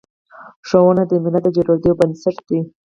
[0.67, 2.59] ښوونه د ملت د جوړیدو بنسټ دی.